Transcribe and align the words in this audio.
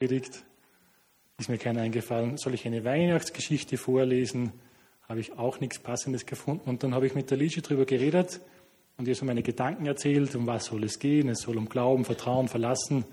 Predigt. 0.00 0.44
Ist 1.36 1.50
mir 1.50 1.58
keiner 1.58 1.82
eingefallen. 1.82 2.38
Soll 2.38 2.54
ich 2.54 2.64
eine 2.64 2.84
Weihnachtsgeschichte 2.84 3.76
vorlesen? 3.76 4.50
Habe 5.06 5.20
ich 5.20 5.38
auch 5.38 5.60
nichts 5.60 5.78
Passendes 5.78 6.24
gefunden. 6.24 6.70
Und 6.70 6.82
dann 6.82 6.94
habe 6.94 7.06
ich 7.06 7.14
mit 7.14 7.30
der 7.30 7.36
Liesche 7.36 7.60
darüber 7.60 7.84
geredet 7.84 8.40
und 8.96 9.06
ihr 9.06 9.14
so 9.14 9.26
meine 9.26 9.42
Gedanken 9.42 9.84
erzählt, 9.84 10.34
um 10.36 10.46
was 10.46 10.64
soll 10.64 10.84
es 10.84 11.00
gehen. 11.00 11.28
Es 11.28 11.42
soll 11.42 11.58
um 11.58 11.68
Glauben, 11.68 12.06
Vertrauen, 12.06 12.48
Verlassen, 12.48 13.04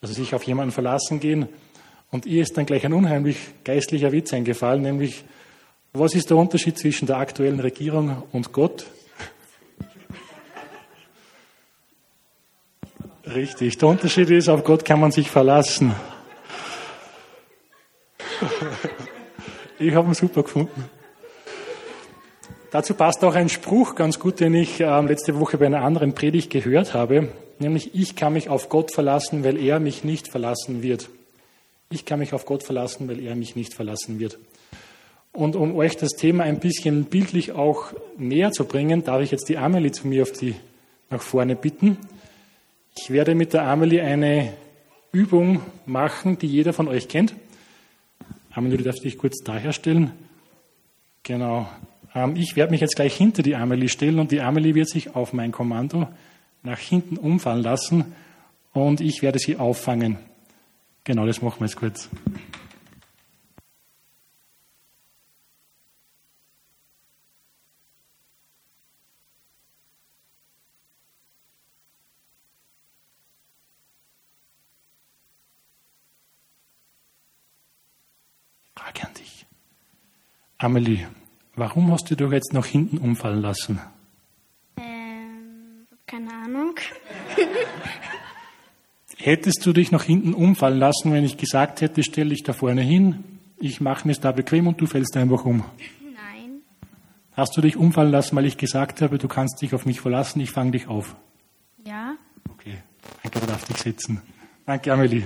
also 0.00 0.14
sich 0.14 0.34
auf 0.34 0.42
jemanden 0.42 0.72
verlassen 0.72 1.20
gehen. 1.20 1.48
Und 2.10 2.26
ihr 2.26 2.42
ist 2.42 2.58
dann 2.58 2.66
gleich 2.66 2.84
ein 2.84 2.92
unheimlich 2.92 3.38
geistlicher 3.62 4.10
Witz 4.10 4.32
eingefallen, 4.32 4.82
nämlich, 4.82 5.22
was 5.92 6.16
ist 6.16 6.30
der 6.30 6.38
Unterschied 6.38 6.76
zwischen 6.76 7.06
der 7.06 7.18
aktuellen 7.18 7.60
Regierung 7.60 8.24
und 8.32 8.52
Gott? 8.52 8.86
Richtig, 13.24 13.78
der 13.78 13.88
Unterschied 13.88 14.28
ist, 14.30 14.48
auf 14.48 14.64
Gott 14.64 14.84
kann 14.84 14.98
man 14.98 15.12
sich 15.12 15.30
verlassen. 15.30 15.94
Ich 19.78 19.94
habe 19.94 20.08
ihn 20.08 20.14
super 20.14 20.42
gefunden. 20.42 20.84
Dazu 22.70 22.94
passt 22.94 23.22
auch 23.24 23.34
ein 23.34 23.50
Spruch 23.50 23.94
ganz 23.94 24.18
gut, 24.18 24.40
den 24.40 24.54
ich 24.54 24.80
äh, 24.80 25.00
letzte 25.02 25.38
Woche 25.38 25.58
bei 25.58 25.66
einer 25.66 25.82
anderen 25.82 26.14
Predigt 26.14 26.50
gehört 26.50 26.94
habe, 26.94 27.28
nämlich 27.58 27.94
ich 27.94 28.16
kann 28.16 28.32
mich 28.32 28.48
auf 28.48 28.68
Gott 28.68 28.90
verlassen, 28.90 29.44
weil 29.44 29.58
er 29.58 29.78
mich 29.78 30.02
nicht 30.02 30.28
verlassen 30.28 30.82
wird. 30.82 31.10
Ich 31.90 32.04
kann 32.06 32.18
mich 32.18 32.32
auf 32.32 32.46
Gott 32.46 32.62
verlassen, 32.62 33.08
weil 33.08 33.20
er 33.20 33.36
mich 33.36 33.54
nicht 33.54 33.74
verlassen 33.74 34.18
wird. 34.18 34.38
Und 35.32 35.54
um 35.56 35.76
euch 35.76 35.96
das 35.96 36.12
Thema 36.12 36.44
ein 36.44 36.58
bisschen 36.58 37.04
bildlich 37.04 37.52
auch 37.52 37.92
näher 38.16 38.52
zu 38.52 38.64
bringen, 38.64 39.04
darf 39.04 39.20
ich 39.20 39.30
jetzt 39.30 39.48
die 39.50 39.58
Amelie 39.58 39.92
zu 39.92 40.08
mir 40.08 40.22
auf 40.22 40.32
die 40.32 40.54
nach 41.10 41.20
vorne 41.20 41.54
bitten. 41.54 41.98
Ich 42.98 43.10
werde 43.10 43.34
mit 43.34 43.52
der 43.52 43.64
Amelie 43.64 44.02
eine 44.02 44.54
Übung 45.12 45.60
machen, 45.84 46.38
die 46.38 46.46
jeder 46.46 46.72
von 46.72 46.88
euch 46.88 47.08
kennt. 47.08 47.34
Amelie, 48.56 48.78
du 48.78 48.84
darfst 48.84 49.04
dich 49.04 49.18
kurz 49.18 49.44
daherstellen. 49.44 50.12
Genau. 51.22 51.68
Ähm, 52.14 52.36
ich 52.36 52.56
werde 52.56 52.70
mich 52.70 52.80
jetzt 52.80 52.96
gleich 52.96 53.14
hinter 53.14 53.42
die 53.42 53.54
Amelie 53.54 53.90
stellen 53.90 54.18
und 54.18 54.32
die 54.32 54.40
Amelie 54.40 54.74
wird 54.74 54.88
sich 54.88 55.14
auf 55.14 55.34
mein 55.34 55.52
Kommando 55.52 56.08
nach 56.62 56.78
hinten 56.78 57.18
umfallen 57.18 57.62
lassen 57.62 58.14
und 58.72 59.02
ich 59.02 59.20
werde 59.20 59.38
sie 59.38 59.58
auffangen. 59.58 60.18
Genau, 61.04 61.26
das 61.26 61.42
machen 61.42 61.60
wir 61.60 61.66
jetzt 61.66 61.76
kurz. 61.76 62.08
Frage 78.86 79.08
an 79.08 79.14
dich. 79.14 79.46
Amelie, 80.58 81.06
warum 81.54 81.92
hast 81.92 82.10
du 82.10 82.14
dich 82.14 82.30
jetzt 82.30 82.54
nach 82.54 82.64
hinten 82.64 82.96
umfallen 82.96 83.42
lassen? 83.42 83.78
Ähm, 84.78 85.86
keine 86.06 86.32
Ahnung. 86.32 86.74
Hättest 89.18 89.66
du 89.66 89.72
dich 89.72 89.92
nach 89.92 90.04
hinten 90.04 90.32
umfallen 90.32 90.78
lassen, 90.78 91.12
wenn 91.12 91.24
ich 91.24 91.36
gesagt 91.36 91.80
hätte, 91.82 92.02
stell 92.02 92.30
dich 92.30 92.42
da 92.42 92.52
vorne 92.52 92.82
hin, 92.82 93.24
ich 93.58 93.80
mache 93.80 94.06
mir 94.06 94.12
es 94.12 94.20
da 94.20 94.32
bequem 94.32 94.66
und 94.66 94.80
du 94.80 94.86
fällst 94.86 95.16
einfach 95.16 95.44
um? 95.44 95.64
Nein. 96.14 96.60
Hast 97.32 97.56
du 97.56 97.60
dich 97.60 97.76
umfallen 97.76 98.10
lassen, 98.10 98.36
weil 98.36 98.46
ich 98.46 98.56
gesagt 98.56 99.02
habe, 99.02 99.18
du 99.18 99.28
kannst 99.28 99.60
dich 99.60 99.74
auf 99.74 99.84
mich 99.84 100.00
verlassen, 100.00 100.40
ich 100.40 100.50
fange 100.50 100.70
dich 100.72 100.88
auf? 100.88 101.16
Ja. 101.84 102.14
Okay, 102.50 102.78
danke, 103.22 103.40
du 103.40 103.46
darfst 103.46 103.68
dich 103.68 103.78
setzen. 103.78 104.22
Danke, 104.64 104.92
Amelie. 104.92 105.24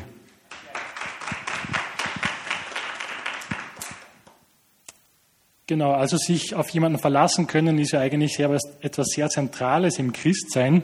Genau, 5.71 5.93
also 5.93 6.17
sich 6.17 6.57
auf 6.57 6.69
jemanden 6.71 6.99
verlassen 6.99 7.47
können, 7.47 7.79
ist 7.79 7.93
ja 7.93 8.01
eigentlich 8.01 8.35
sehr, 8.35 8.51
etwas 8.81 9.07
sehr 9.15 9.29
Zentrales 9.29 10.01
im 10.01 10.13
Christsein. 10.13 10.83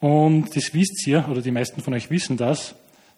Und 0.00 0.56
das 0.56 0.74
wisst 0.74 1.06
ihr, 1.06 1.24
oder 1.30 1.40
die 1.40 1.52
meisten 1.52 1.80
von 1.82 1.94
euch 1.94 2.10
wissen 2.10 2.36
das, 2.36 2.74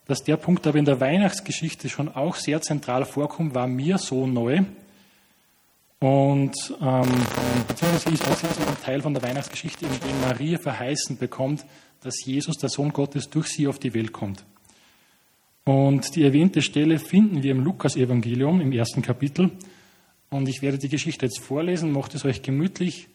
dass 0.06 0.24
der 0.24 0.36
Punkt 0.36 0.66
aber 0.66 0.76
in 0.76 0.84
der 0.84 1.00
Weihnachtsgeschichte 1.00 1.88
schon 1.88 2.14
auch 2.14 2.34
sehr 2.34 2.60
zentral 2.60 3.06
vorkommt, 3.06 3.54
war 3.54 3.66
mir 3.66 3.96
so 3.96 4.26
neu. 4.26 4.60
Und 6.00 6.54
ähm, 6.82 7.24
beziehungsweise 7.66 8.10
ist 8.10 8.26
das 8.26 8.42
jetzt 8.42 8.60
ein 8.60 8.76
Teil 8.84 9.00
von 9.00 9.14
der 9.14 9.22
Weihnachtsgeschichte, 9.22 9.86
in 9.86 9.92
dem 9.92 10.20
Maria 10.20 10.58
verheißen 10.58 11.16
bekommt, 11.16 11.64
dass 12.02 12.22
Jesus, 12.26 12.58
der 12.58 12.68
Sohn 12.68 12.92
Gottes, 12.92 13.30
durch 13.30 13.46
sie 13.46 13.66
auf 13.68 13.78
die 13.78 13.94
Welt 13.94 14.12
kommt. 14.12 14.44
Und 15.64 16.14
die 16.14 16.24
erwähnte 16.24 16.60
Stelle 16.60 16.98
finden 16.98 17.42
wir 17.42 17.52
im 17.52 17.64
Lukas-Evangelium 17.64 18.60
im 18.60 18.72
ersten 18.72 19.00
Kapitel. 19.00 19.50
Und 20.30 20.48
ich 20.48 20.60
werde 20.60 20.78
die 20.78 20.88
Geschichte 20.88 21.24
jetzt 21.26 21.40
vorlesen, 21.40 21.92
macht 21.92 22.14
es 22.14 22.24
euch 22.24 22.42
gemütlich 22.42 23.08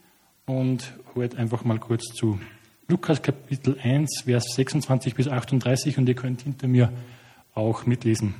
und 0.45 0.93
hört 1.13 1.35
einfach 1.35 1.63
mal 1.63 1.79
kurz 1.79 2.05
zu. 2.13 2.39
Lukas 2.87 3.21
Kapitel 3.21 3.77
1, 3.81 4.23
Vers 4.25 4.45
26 4.55 5.15
bis 5.15 5.27
38 5.27 5.97
und 5.97 6.09
ihr 6.09 6.15
könnt 6.15 6.41
hinter 6.41 6.67
mir 6.67 6.91
auch 7.53 7.85
mitlesen. 7.85 8.35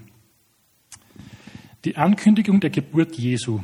Die 1.86 1.98
Ankündigung 1.98 2.60
der 2.60 2.72
Geburt 2.72 3.16
Jesu. 3.16 3.62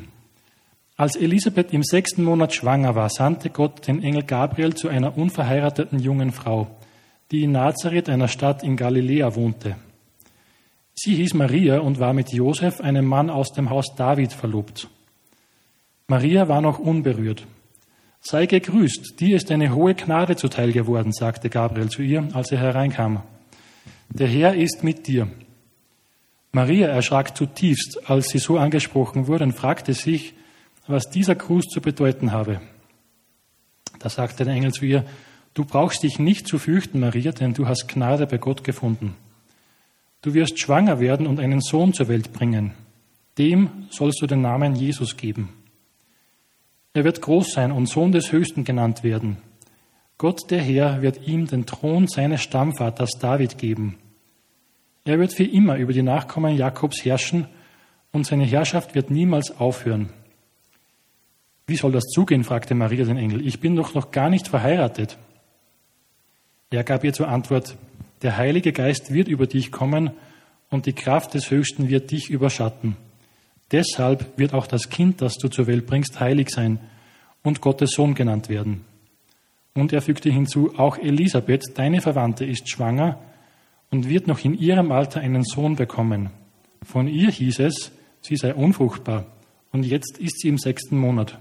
Als 0.96 1.16
Elisabeth 1.16 1.74
im 1.74 1.84
sechsten 1.84 2.24
Monat 2.24 2.54
schwanger 2.54 2.94
war, 2.94 3.10
sandte 3.10 3.50
Gott 3.50 3.88
den 3.88 4.04
Engel 4.04 4.24
Gabriel 4.24 4.76
zu 4.76 4.90
einer 4.90 5.18
unverheirateten 5.18 6.00
jungen 6.00 6.32
Frau, 6.32 6.68
die 7.32 7.44
in 7.44 7.54
Nazareth, 7.54 8.10
einer 8.10 8.28
Stadt 8.28 8.64
in 8.64 8.76
Galiläa, 8.76 9.36
wohnte. 9.36 9.76
Sie 10.94 11.16
hieß 11.16 11.34
Maria 11.34 11.80
und 11.80 12.00
war 12.00 12.14
mit 12.14 12.34
Josef, 12.34 12.82
einem 12.82 13.06
Mann 13.06 13.30
aus 13.30 13.54
dem 13.54 13.70
Haus 13.70 13.96
David, 13.96 14.34
verlobt. 14.34 14.90
Maria 16.10 16.48
war 16.48 16.60
noch 16.60 16.80
unberührt. 16.80 17.46
Sei 18.20 18.48
gegrüßt, 18.48 19.20
dir 19.20 19.38
ist 19.38 19.52
eine 19.52 19.76
hohe 19.76 19.94
Gnade 19.94 20.36
zuteil 20.36 20.72
geworden, 20.72 21.14
sagte 21.14 21.52
Gabriel 21.52 21.90
zu 21.90 22.02
ihr, 22.02 22.28
als 22.34 22.52
er 22.52 22.58
hereinkam. 22.58 23.22
Der 24.10 24.28
Herr 24.28 24.56
ist 24.56 24.84
mit 24.84 25.06
dir. 25.06 25.28
Maria 26.52 26.88
erschrak 26.88 27.38
zutiefst, 27.38 28.10
als 28.10 28.30
sie 28.30 28.40
so 28.40 28.58
angesprochen 28.58 29.28
wurde 29.28 29.44
und 29.44 29.54
fragte 29.54 29.94
sich, 29.94 30.34
was 30.88 31.12
dieser 31.12 31.36
Gruß 31.36 31.68
zu 31.68 31.80
bedeuten 31.80 32.32
habe. 32.32 32.60
Da 34.00 34.10
sagte 34.10 34.46
der 34.46 34.56
Engel 34.56 34.74
zu 34.74 34.86
ihr, 34.86 35.06
du 35.54 35.64
brauchst 35.64 36.02
dich 36.02 36.18
nicht 36.18 36.48
zu 36.48 36.58
fürchten, 36.58 37.00
Maria, 37.02 37.32
denn 37.32 37.54
du 37.54 37.68
hast 37.68 37.88
Gnade 37.88 38.26
bei 38.26 38.40
Gott 38.40 38.64
gefunden. 38.64 39.16
Du 40.24 40.34
wirst 40.34 40.60
schwanger 40.60 41.00
werden 41.00 41.28
und 41.28 41.40
einen 41.40 41.62
Sohn 41.62 41.94
zur 41.94 42.08
Welt 42.08 42.34
bringen. 42.34 42.74
Dem 43.38 43.86
sollst 43.92 44.24
du 44.24 44.26
den 44.26 44.42
Namen 44.42 44.76
Jesus 44.76 45.16
geben. 45.16 45.50
Er 46.94 47.04
wird 47.04 47.22
groß 47.22 47.54
sein 47.54 47.72
und 47.72 47.88
Sohn 47.88 48.12
des 48.12 48.32
Höchsten 48.32 48.64
genannt 48.64 49.04
werden. 49.04 49.38
Gott 50.18 50.52
der 50.52 50.62
Herr 50.62 51.02
wird 51.02 51.28
ihm 51.28 51.48
den 51.48 51.66
Thron 51.66 52.08
seines 52.08 52.42
Stammvaters 52.42 53.12
David 53.20 53.58
geben. 53.58 53.98
Er 55.06 55.20
wird 55.20 55.34
für 55.34 55.46
immer 55.46 55.78
über 55.78 55.94
die 55.94 56.02
Nachkommen 56.02 56.58
Jakobs 56.58 57.06
herrschen 57.06 57.48
und 58.12 58.26
seine 58.26 58.46
Herrschaft 58.46 58.96
wird 58.96 59.12
niemals 59.12 59.58
aufhören. 59.60 60.10
Wie 61.68 61.76
soll 61.76 61.92
das 61.92 62.06
zugehen? 62.06 62.44
fragte 62.44 62.74
Maria 62.74 63.06
den 63.06 63.18
Engel. 63.18 63.46
Ich 63.46 63.60
bin 63.60 63.76
doch 63.76 63.94
noch 63.94 64.12
gar 64.12 64.30
nicht 64.30 64.48
verheiratet. 64.48 65.18
Er 66.72 66.84
gab 66.84 67.04
ihr 67.04 67.14
zur 67.14 67.28
Antwort, 67.28 67.78
der 68.24 68.38
Heilige 68.38 68.74
Geist 68.74 69.14
wird 69.14 69.28
über 69.28 69.48
dich 69.48 69.72
kommen 69.72 70.12
und 70.70 70.86
die 70.86 70.94
Kraft 70.94 71.34
des 71.34 71.50
Höchsten 71.50 71.90
wird 71.90 72.12
dich 72.12 72.30
überschatten. 72.30 72.98
Deshalb 73.72 74.38
wird 74.38 74.54
auch 74.54 74.68
das 74.68 74.90
Kind, 74.90 75.22
das 75.22 75.36
du 75.36 75.48
zur 75.48 75.68
Welt 75.68 75.86
bringst, 75.86 76.20
heilig 76.20 76.50
sein 76.50 76.80
und 77.44 77.62
Gottes 77.62 77.92
Sohn 77.92 78.16
genannt 78.16 78.50
werden. 78.50 78.86
Und 79.74 79.94
er 79.94 80.02
fügte 80.02 80.32
hinzu, 80.32 80.74
auch 80.78 80.98
Elisabeth, 80.98 81.64
deine 81.76 82.02
Verwandte, 82.02 82.46
ist 82.46 82.70
schwanger 82.70 83.20
und 83.92 84.10
wird 84.10 84.28
noch 84.28 84.44
in 84.44 84.58
ihrem 84.58 84.92
Alter 84.92 85.22
einen 85.22 85.44
Sohn 85.44 85.76
bekommen. 85.76 86.32
Von 86.84 87.08
ihr 87.08 87.30
hieß 87.30 87.60
es, 87.60 87.92
sie 88.22 88.36
sei 88.36 88.54
unfruchtbar 88.54 89.26
und 89.72 89.86
jetzt 89.86 90.18
ist 90.18 90.40
sie 90.42 90.50
im 90.50 90.58
sechsten 90.58 90.98
Monat. 90.98 91.38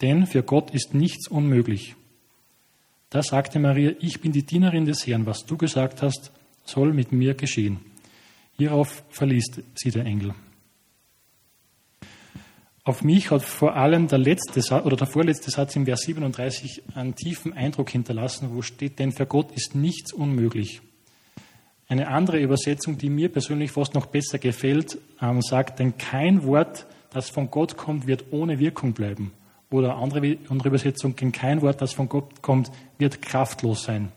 Denn 0.00 0.26
für 0.26 0.42
Gott 0.42 0.70
ist 0.70 0.94
nichts 0.94 1.28
unmöglich. 1.28 1.94
Da 3.10 3.22
sagte 3.22 3.58
Maria, 3.58 3.92
ich 4.00 4.20
bin 4.20 4.32
die 4.32 4.44
Dienerin 4.44 4.86
des 4.86 5.06
Herrn, 5.06 5.26
was 5.26 5.44
du 5.44 5.56
gesagt 5.56 6.02
hast, 6.02 6.32
soll 6.64 6.92
mit 6.92 7.12
mir 7.12 7.34
geschehen. 7.34 7.78
Hierauf 8.56 9.04
verließ 9.10 9.62
sie 9.74 9.90
der 9.90 10.04
Engel. 10.04 10.34
Auf 12.86 13.02
mich 13.02 13.30
hat 13.30 13.42
vor 13.42 13.76
allem 13.76 14.08
der 14.08 14.18
letzte 14.18 14.60
Satz, 14.60 14.84
oder 14.84 14.96
der 14.96 15.06
vorletzte 15.06 15.50
Satz 15.50 15.74
im 15.74 15.86
Vers 15.86 16.02
37 16.02 16.82
einen 16.94 17.14
tiefen 17.14 17.54
Eindruck 17.54 17.88
hinterlassen, 17.88 18.50
wo 18.52 18.60
steht, 18.60 18.98
denn 18.98 19.10
für 19.10 19.24
Gott 19.24 19.52
ist 19.52 19.74
nichts 19.74 20.12
unmöglich. 20.12 20.82
Eine 21.88 22.08
andere 22.08 22.40
Übersetzung, 22.40 22.98
die 22.98 23.08
mir 23.08 23.30
persönlich 23.30 23.70
fast 23.70 23.94
noch 23.94 24.04
besser 24.04 24.38
gefällt, 24.38 24.98
ähm, 25.22 25.40
sagt, 25.40 25.78
denn 25.78 25.96
kein 25.96 26.44
Wort, 26.44 26.86
das 27.08 27.30
von 27.30 27.50
Gott 27.50 27.78
kommt, 27.78 28.06
wird 28.06 28.26
ohne 28.32 28.58
Wirkung 28.58 28.92
bleiben. 28.92 29.32
Oder 29.70 29.96
andere, 29.96 30.36
andere 30.50 30.68
Übersetzung, 30.68 31.16
denn 31.16 31.32
kein 31.32 31.62
Wort, 31.62 31.80
das 31.80 31.94
von 31.94 32.10
Gott 32.10 32.42
kommt, 32.42 32.70
wird 32.98 33.22
kraftlos 33.22 33.84
sein. 33.84 34.12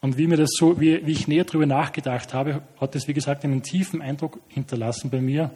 Und 0.00 0.18
wie 0.18 0.28
mir 0.28 0.36
das 0.36 0.50
so, 0.52 0.80
wie, 0.80 1.04
wie 1.04 1.12
ich 1.12 1.26
näher 1.26 1.44
darüber 1.44 1.66
nachgedacht 1.66 2.32
habe, 2.32 2.62
hat 2.80 2.94
das, 2.94 3.08
wie 3.08 3.14
gesagt, 3.14 3.44
einen 3.44 3.62
tiefen 3.62 4.02
Eindruck 4.02 4.38
hinterlassen 4.48 5.10
bei 5.10 5.20
mir. 5.20 5.50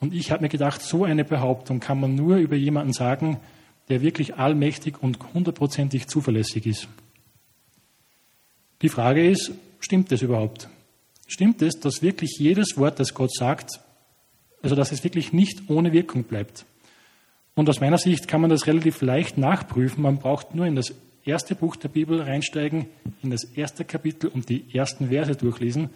Und 0.00 0.14
ich 0.14 0.30
habe 0.30 0.42
mir 0.42 0.48
gedacht, 0.48 0.82
so 0.82 1.04
eine 1.04 1.24
Behauptung 1.24 1.78
kann 1.78 2.00
man 2.00 2.14
nur 2.14 2.36
über 2.36 2.56
jemanden 2.56 2.92
sagen, 2.92 3.38
der 3.88 4.00
wirklich 4.00 4.36
allmächtig 4.36 5.02
und 5.02 5.18
hundertprozentig 5.34 6.06
zuverlässig 6.06 6.66
ist. 6.66 6.88
Die 8.82 8.88
Frage 8.88 9.28
ist, 9.28 9.52
stimmt 9.78 10.10
das 10.10 10.22
überhaupt? 10.22 10.68
Stimmt 11.26 11.60
es, 11.60 11.78
dass 11.78 12.02
wirklich 12.02 12.36
jedes 12.38 12.76
Wort, 12.76 12.98
das 12.98 13.14
Gott 13.14 13.32
sagt, 13.34 13.80
also 14.62 14.74
dass 14.74 14.90
es 14.90 15.04
wirklich 15.04 15.32
nicht 15.32 15.68
ohne 15.68 15.92
Wirkung 15.92 16.24
bleibt? 16.24 16.64
Und 17.54 17.68
aus 17.68 17.80
meiner 17.80 17.98
Sicht 17.98 18.26
kann 18.26 18.40
man 18.40 18.48
das 18.48 18.66
relativ 18.66 19.02
leicht 19.02 19.36
nachprüfen. 19.36 20.02
Man 20.02 20.18
braucht 20.18 20.54
nur 20.54 20.66
in 20.66 20.76
das 20.76 20.94
erste 21.24 21.54
Buch 21.54 21.76
der 21.76 21.88
Bibel 21.88 22.22
reinsteigen, 22.22 22.86
in 23.22 23.30
das 23.30 23.44
erste 23.44 23.84
Kapitel 23.84 24.28
und 24.28 24.48
die 24.48 24.74
ersten 24.74 25.08
Verse 25.08 25.36
durchlesen. 25.36 25.90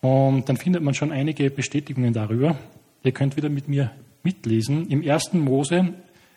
Und 0.00 0.48
dann 0.48 0.56
findet 0.56 0.82
man 0.82 0.94
schon 0.94 1.12
einige 1.12 1.50
Bestätigungen 1.50 2.12
darüber. 2.12 2.58
Ihr 3.04 3.12
könnt 3.12 3.36
wieder 3.36 3.50
mit 3.50 3.68
mir 3.68 3.90
mitlesen. 4.22 4.88
Im 4.88 5.02
ersten 5.02 5.38
Mose, 5.38 5.92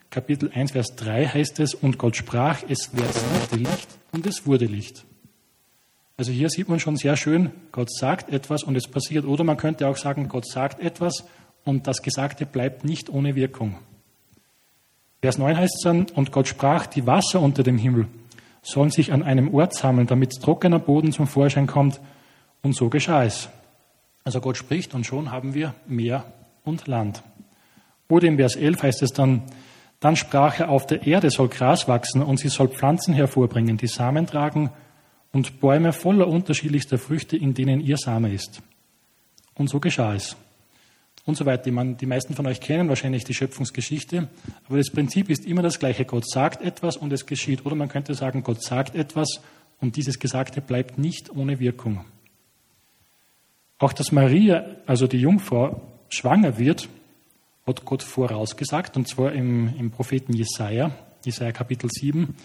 Kapitel 0.09 0.51
1, 0.53 0.73
Vers 0.73 0.97
3 0.97 1.25
heißt 1.27 1.61
es, 1.61 1.73
und 1.73 1.97
Gott 1.97 2.17
sprach, 2.17 2.61
es 2.67 2.91
werde 2.93 3.55
Licht 3.55 3.87
und 4.11 4.27
es 4.27 4.45
wurde 4.45 4.65
Licht. 4.65 5.05
Also 6.17 6.33
hier 6.33 6.49
sieht 6.49 6.67
man 6.67 6.81
schon 6.81 6.97
sehr 6.97 7.15
schön, 7.15 7.51
Gott 7.71 7.89
sagt 7.89 8.33
etwas 8.33 8.63
und 8.63 8.75
es 8.75 8.89
passiert. 8.89 9.25
Oder 9.25 9.45
man 9.45 9.55
könnte 9.55 9.87
auch 9.87 9.95
sagen, 9.95 10.27
Gott 10.27 10.45
sagt 10.45 10.81
etwas 10.81 11.23
und 11.63 11.87
das 11.87 12.01
Gesagte 12.01 12.45
bleibt 12.45 12.83
nicht 12.83 13.09
ohne 13.09 13.35
Wirkung. 13.35 13.77
Vers 15.21 15.37
9 15.37 15.55
heißt 15.55 15.75
es 15.77 15.83
dann, 15.83 16.07
und 16.15 16.33
Gott 16.33 16.49
sprach, 16.49 16.85
die 16.85 17.07
Wasser 17.07 17.39
unter 17.39 17.63
dem 17.63 17.77
Himmel 17.77 18.07
sollen 18.61 18.91
sich 18.91 19.13
an 19.13 19.23
einem 19.23 19.53
Ort 19.53 19.73
sammeln, 19.73 20.07
damit 20.07 20.41
trockener 20.41 20.79
Boden 20.79 21.13
zum 21.13 21.27
Vorschein 21.27 21.67
kommt. 21.67 22.01
Und 22.61 22.75
so 22.75 22.89
geschah 22.89 23.23
es. 23.23 23.47
Also 24.25 24.41
Gott 24.41 24.57
spricht 24.57 24.93
und 24.93 25.05
schon 25.05 25.31
haben 25.31 25.53
wir 25.53 25.73
Meer 25.87 26.25
und 26.67 26.87
Land. 26.87 27.23
Oder 28.09 28.27
im 28.27 28.37
Vers 28.37 28.55
11 28.55 28.83
heißt 28.83 29.01
es 29.03 29.13
dann, 29.13 29.43
dann 29.99 30.15
sprach 30.15 30.59
er, 30.59 30.69
auf 30.69 30.85
der 30.85 31.07
Erde 31.07 31.29
soll 31.29 31.47
Gras 31.47 31.87
wachsen 31.87 32.21
und 32.21 32.39
sie 32.39 32.49
soll 32.49 32.67
Pflanzen 32.67 33.13
hervorbringen, 33.13 33.77
die 33.77 33.87
Samen 33.87 34.27
tragen 34.27 34.69
und 35.31 35.59
Bäume 35.59 35.91
voller 35.93 36.27
unterschiedlichster 36.27 36.97
Früchte, 36.97 37.35
in 37.35 37.53
denen 37.53 37.79
ihr 37.79 37.97
Same 37.97 38.31
ist. 38.31 38.61
Und 39.55 39.69
so 39.69 39.79
geschah 39.79 40.13
es 40.13 40.37
und 41.27 41.35
so 41.35 41.45
weiter. 41.45 41.69
Die, 41.69 42.05
meisten 42.05 42.33
von 42.33 42.47
euch 42.47 42.61
kennen 42.61 42.89
wahrscheinlich 42.89 43.25
die 43.25 43.33
Schöpfungsgeschichte, 43.33 44.29
aber 44.67 44.77
das 44.77 44.89
Prinzip 44.89 45.29
ist 45.29 45.45
immer 45.45 45.61
das 45.61 45.77
gleiche. 45.77 46.05
Gott 46.05 46.27
sagt 46.27 46.61
etwas 46.61 46.95
und 46.97 47.11
es 47.11 47.25
geschieht. 47.25 47.65
Oder 47.65 47.75
man 47.75 47.89
könnte 47.89 48.13
sagen, 48.13 48.43
Gott 48.43 48.63
sagt 48.63 48.95
etwas 48.95 49.41
und 49.79 49.97
dieses 49.97 50.19
Gesagte 50.19 50.61
bleibt 50.61 50.97
nicht 50.97 51.29
ohne 51.35 51.59
Wirkung. 51.59 52.05
Auch 53.77 53.93
dass 53.93 54.11
Maria, 54.11 54.65
also 54.87 55.05
die 55.05 55.19
Jungfrau, 55.19 55.81
schwanger 56.09 56.57
wird, 56.57 56.89
hat 57.65 57.86
Gott 57.86 58.04
vorausgesagt, 58.04 58.95
und 58.98 59.07
zwar 59.07 59.33
im, 59.33 59.74
im 59.77 59.92
Propheten 59.92 60.33
Jesaja, 60.33 60.92
Jesaja 61.25 61.51
Kapitel 61.51 61.89
7, 61.92 62.36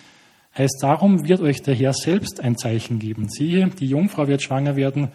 heißt, 0.56 0.78
darum 0.82 1.26
wird 1.26 1.40
euch 1.40 1.62
der 1.62 1.74
Herr 1.74 1.92
selbst 1.92 2.40
ein 2.40 2.56
Zeichen 2.56 2.98
geben. 2.98 3.28
Siehe, 3.28 3.68
die 3.68 3.86
Jungfrau 3.86 4.26
wird 4.26 4.42
schwanger 4.42 4.76
werden 4.76 5.08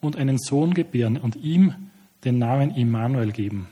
und 0.00 0.16
einen 0.16 0.38
Sohn 0.38 0.74
gebären, 0.74 1.16
und 1.16 1.36
ihm 1.36 1.74
den 2.24 2.38
Namen 2.38 2.74
Immanuel 2.74 3.32
geben. 3.32 3.68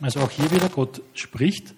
Also 0.00 0.20
auch 0.20 0.30
hier 0.30 0.50
wieder 0.50 0.68
Gott 0.68 1.02
spricht 1.14 1.74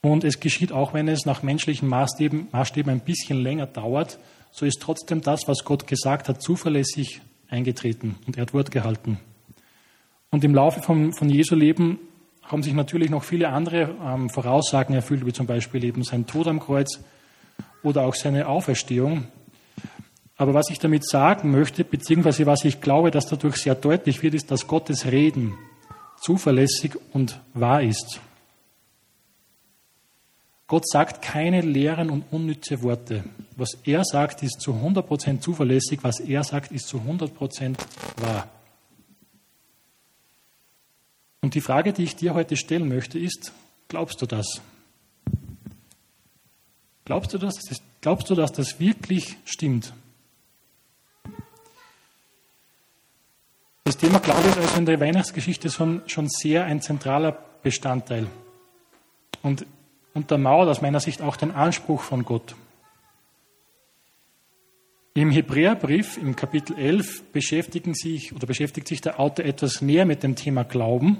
und 0.00 0.24
es 0.24 0.40
geschieht 0.40 0.72
auch, 0.72 0.94
wenn 0.94 1.08
es 1.08 1.26
nach 1.26 1.42
menschlichen 1.42 1.88
Maßstäben, 1.88 2.48
Maßstäben 2.50 2.90
ein 2.90 3.00
bisschen 3.00 3.40
länger 3.40 3.66
dauert, 3.66 4.18
so 4.50 4.66
ist 4.66 4.80
trotzdem 4.80 5.20
das, 5.20 5.46
was 5.46 5.64
Gott 5.64 5.86
gesagt 5.86 6.28
hat, 6.28 6.42
zuverlässig 6.42 7.20
eingetreten 7.48 8.16
und 8.26 8.36
er 8.36 8.42
hat 8.42 8.54
Wort 8.54 8.70
gehalten. 8.70 9.18
Und 10.32 10.42
im 10.44 10.54
Laufe 10.54 10.80
von, 10.80 11.12
von 11.12 11.28
Jesu 11.28 11.54
Leben 11.54 11.98
haben 12.42 12.62
sich 12.62 12.72
natürlich 12.72 13.10
noch 13.10 13.22
viele 13.22 13.50
andere 13.50 13.94
ähm, 14.02 14.30
Voraussagen 14.30 14.94
erfüllt, 14.94 15.26
wie 15.26 15.32
zum 15.32 15.46
Beispiel 15.46 15.84
eben 15.84 16.04
sein 16.04 16.26
Tod 16.26 16.48
am 16.48 16.58
Kreuz 16.58 17.00
oder 17.82 18.02
auch 18.02 18.14
seine 18.14 18.48
Auferstehung. 18.48 19.26
Aber 20.38 20.54
was 20.54 20.70
ich 20.70 20.78
damit 20.78 21.06
sagen 21.06 21.50
möchte, 21.50 21.84
beziehungsweise 21.84 22.46
was 22.46 22.64
ich 22.64 22.80
glaube, 22.80 23.10
dass 23.10 23.26
dadurch 23.26 23.56
sehr 23.56 23.74
deutlich 23.74 24.22
wird, 24.22 24.32
ist, 24.32 24.50
dass 24.50 24.66
Gottes 24.66 25.04
Reden 25.04 25.54
zuverlässig 26.18 26.92
und 27.12 27.38
wahr 27.52 27.82
ist. 27.82 28.20
Gott 30.66 30.88
sagt 30.88 31.20
keine 31.20 31.60
leeren 31.60 32.08
und 32.08 32.24
unnütze 32.30 32.82
Worte. 32.82 33.24
Was 33.56 33.76
er 33.84 34.02
sagt, 34.02 34.42
ist 34.42 34.62
zu 34.62 34.72
100% 34.72 35.40
zuverlässig. 35.40 35.98
Was 36.02 36.20
er 36.20 36.42
sagt, 36.42 36.72
ist 36.72 36.88
zu 36.88 36.96
100% 36.96 37.76
wahr. 38.16 38.48
Und 41.42 41.54
die 41.54 41.60
Frage, 41.60 41.92
die 41.92 42.04
ich 42.04 42.16
dir 42.16 42.34
heute 42.34 42.56
stellen 42.56 42.88
möchte, 42.88 43.18
ist, 43.18 43.52
glaubst 43.88 44.22
du 44.22 44.26
das? 44.26 44.62
Glaubst 47.04 47.34
du 47.34 47.38
das? 47.38 47.56
Glaubst 48.00 48.30
du, 48.30 48.34
dass 48.34 48.52
das 48.52 48.78
wirklich 48.78 49.36
stimmt? 49.44 49.92
Das 53.84 53.96
Thema 53.96 54.20
Glaube 54.20 54.48
ist 54.48 54.56
also 54.56 54.78
in 54.78 54.86
der 54.86 55.00
Weihnachtsgeschichte 55.00 55.68
schon, 55.68 56.02
schon 56.06 56.28
sehr 56.28 56.64
ein 56.64 56.80
zentraler 56.80 57.32
Bestandteil 57.62 58.28
und 59.42 59.66
untermauert 60.14 60.68
aus 60.68 60.80
meiner 60.80 61.00
Sicht 61.00 61.22
auch 61.22 61.36
den 61.36 61.50
Anspruch 61.50 62.02
von 62.02 62.24
Gott. 62.24 62.54
Im 65.14 65.30
Hebräerbrief 65.30 66.16
im 66.16 66.36
Kapitel 66.36 66.74
11 66.78 67.32
beschäftigen 67.32 67.92
sich 67.92 68.34
oder 68.34 68.46
beschäftigt 68.46 68.88
sich 68.88 69.02
der 69.02 69.20
Autor 69.20 69.44
etwas 69.44 69.82
mehr 69.82 70.06
mit 70.06 70.22
dem 70.22 70.36
Thema 70.36 70.64
Glauben. 70.64 71.18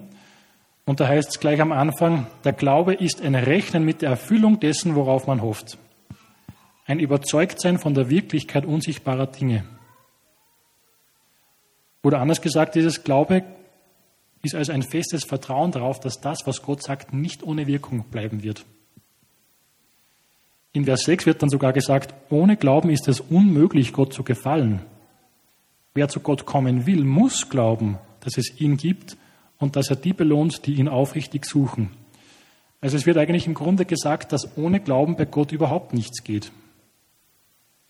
Und 0.87 1.01
da 1.01 1.09
heißt 1.09 1.29
es 1.29 1.41
gleich 1.41 1.61
am 1.61 1.73
Anfang, 1.73 2.27
der 2.43 2.55
Glaube 2.55 2.95
ist 2.95 3.21
ein 3.21 3.35
Rechnen 3.35 3.85
mit 3.85 4.01
der 4.01 4.09
Erfüllung 4.09 4.59
dessen, 4.61 4.95
worauf 4.95 5.27
man 5.27 5.43
hofft. 5.43 5.77
Ein 6.87 7.01
Überzeugtsein 7.01 7.79
von 7.79 7.93
der 7.93 8.09
Wirklichkeit 8.09 8.65
unsichtbarer 8.65 9.27
Dinge. 9.27 9.65
Oder 12.03 12.21
anders 12.21 12.41
gesagt, 12.41 12.75
dieses 12.75 13.05
Glaube 13.05 13.45
ist 14.43 14.55
also 14.55 14.73
ein 14.73 14.83
festes 14.83 15.25
Vertrauen 15.25 15.71
darauf, 15.71 16.01
dass 16.01 16.19
das, 16.19 16.39
was 16.47 16.63
Gott 16.63 16.83
sagt, 16.83 17.13
nicht 17.13 17.43
ohne 17.43 17.67
Wirkung 17.67 18.05
bleiben 18.05 18.43
wird. 18.43 18.65
In 20.73 20.87
Vers 20.87 21.03
6 21.03 21.27
wird 21.27 21.43
dann 21.43 21.51
sogar 21.51 21.73
gesagt, 21.73 22.15
ohne 22.31 22.57
Glauben 22.57 22.89
ist 22.89 23.07
es 23.09 23.21
unmöglich, 23.21 23.93
Gott 23.93 24.13
zu 24.13 24.23
gefallen. 24.23 24.81
Wer 25.95 26.09
zu 26.09 26.21
Gott 26.21 26.47
kommen 26.47 26.87
will, 26.87 27.05
muss 27.05 27.51
glauben, 27.51 27.99
dass 28.21 28.39
es 28.39 28.59
ihn 28.61 28.79
gibt 28.79 29.17
und 29.59 29.77
dass 29.77 29.91
er 29.91 29.97
die 29.97 30.15
belohnt, 30.15 30.67
die 30.67 30.75
ihn 30.75 30.89
aufrichtig 30.89 31.45
suchen. 31.45 31.91
Also 32.81 32.97
es 32.97 33.05
wird 33.07 33.19
eigentlich 33.19 33.47
im 33.47 33.55
Grunde 33.55 33.85
gesagt, 33.85 34.33
dass 34.33 34.57
ohne 34.57 34.81
Glauben 34.81 35.17
bei 35.17 35.27
Gott 35.27 35.53
überhaupt 35.53 35.93
nichts 35.93 36.25
geht. 36.25 36.51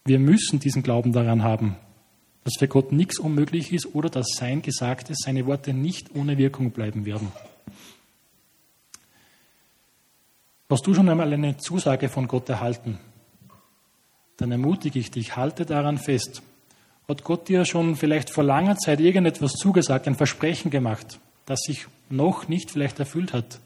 Wir 0.04 0.18
müssen 0.18 0.58
diesen 0.58 0.82
Glauben 0.82 1.12
daran 1.12 1.44
haben, 1.44 1.76
dass 2.42 2.54
für 2.58 2.66
Gott 2.66 2.90
nichts 2.90 3.20
unmöglich 3.20 3.72
ist 3.72 3.94
oder 3.94 4.10
dass 4.10 4.26
sein 4.36 4.60
Gesagtes, 4.60 5.18
seine 5.24 5.46
Worte 5.46 5.72
nicht 5.72 6.14
ohne 6.16 6.36
Wirkung 6.36 6.72
bleiben 6.72 7.06
werden. 7.06 7.30
Hast 10.72 10.86
du 10.86 10.94
schon 10.94 11.10
einmal 11.10 11.30
eine 11.30 11.58
Zusage 11.58 12.08
von 12.08 12.26
Gott 12.26 12.48
erhalten? 12.48 12.98
Dann 14.38 14.50
ermutige 14.50 14.98
ich 14.98 15.10
dich, 15.10 15.36
halte 15.36 15.66
daran 15.66 15.98
fest. 15.98 16.40
Hat 17.06 17.24
Gott 17.24 17.46
dir 17.50 17.66
schon 17.66 17.94
vielleicht 17.94 18.30
vor 18.30 18.42
langer 18.42 18.78
Zeit 18.78 18.98
irgendetwas 18.98 19.52
zugesagt, 19.52 20.08
ein 20.08 20.14
Versprechen 20.14 20.70
gemacht, 20.70 21.20
das 21.44 21.60
sich 21.60 21.88
noch 22.08 22.48
nicht 22.48 22.70
vielleicht 22.70 22.98
erfüllt 22.98 23.34
hat? 23.34 23.60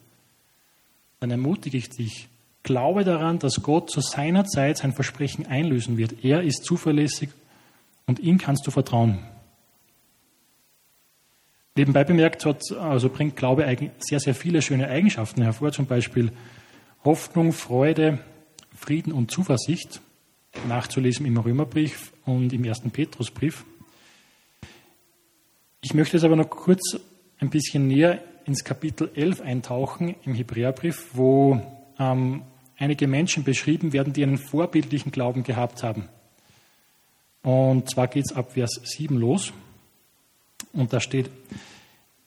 Dann 1.20 1.30
ermutige 1.30 1.78
ich 1.78 1.90
dich, 1.90 2.26
glaube 2.64 3.04
daran, 3.04 3.38
dass 3.38 3.62
Gott 3.62 3.88
zu 3.88 4.00
seiner 4.00 4.44
Zeit 4.44 4.78
sein 4.78 4.92
Versprechen 4.92 5.46
einlösen 5.46 5.98
wird. 5.98 6.24
Er 6.24 6.42
ist 6.42 6.64
zuverlässig 6.64 7.28
und 8.06 8.18
ihm 8.18 8.38
kannst 8.38 8.66
du 8.66 8.72
vertrauen. 8.72 9.20
Nebenbei 11.76 12.02
bemerkt 12.02 12.44
hat, 12.44 12.62
also 12.72 13.08
bringt 13.10 13.36
Glaube 13.36 13.64
sehr, 14.00 14.18
sehr 14.18 14.34
viele 14.34 14.60
schöne 14.60 14.88
Eigenschaften 14.88 15.42
hervor, 15.42 15.70
zum 15.70 15.86
Beispiel 15.86 16.32
Hoffnung, 17.06 17.52
Freude, 17.52 18.18
Frieden 18.74 19.12
und 19.12 19.30
Zuversicht, 19.30 20.00
nachzulesen 20.66 21.24
im 21.24 21.36
Römerbrief 21.36 22.12
und 22.24 22.52
im 22.52 22.64
ersten 22.64 22.90
Petrusbrief. 22.90 23.64
Ich 25.82 25.94
möchte 25.94 26.16
jetzt 26.16 26.24
aber 26.24 26.34
noch 26.34 26.50
kurz 26.50 26.98
ein 27.38 27.48
bisschen 27.48 27.86
näher 27.86 28.24
ins 28.44 28.64
Kapitel 28.64 29.08
11 29.14 29.40
eintauchen 29.40 30.16
im 30.24 30.34
Hebräerbrief, 30.34 31.10
wo 31.12 31.62
ähm, 32.00 32.42
einige 32.76 33.06
Menschen 33.06 33.44
beschrieben 33.44 33.92
werden, 33.92 34.12
die 34.12 34.24
einen 34.24 34.38
vorbildlichen 34.38 35.12
Glauben 35.12 35.44
gehabt 35.44 35.84
haben. 35.84 36.08
Und 37.42 37.88
zwar 37.88 38.08
geht 38.08 38.24
es 38.28 38.36
ab 38.36 38.54
Vers 38.54 38.80
7 38.82 39.16
los. 39.16 39.52
Und 40.72 40.92
da 40.92 40.98
steht, 40.98 41.30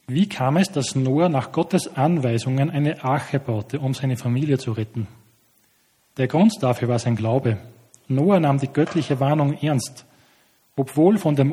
wie 0.09 0.27
kam 0.27 0.57
es, 0.57 0.71
dass 0.71 0.95
Noah 0.95 1.29
nach 1.29 1.51
Gottes 1.51 1.95
Anweisungen 1.95 2.69
eine 2.69 3.03
Arche 3.03 3.39
baute, 3.39 3.79
um 3.79 3.93
seine 3.93 4.17
Familie 4.17 4.57
zu 4.57 4.71
retten? 4.71 5.07
Der 6.17 6.27
Grund 6.27 6.53
dafür 6.61 6.87
war 6.87 6.99
sein 6.99 7.15
Glaube. 7.15 7.57
Noah 8.07 8.39
nahm 8.39 8.59
die 8.59 8.67
göttliche 8.67 9.19
Warnung 9.19 9.53
ernst. 9.53 10.05
obwohl 10.75 11.17
von 11.17 11.35
dem 11.35 11.51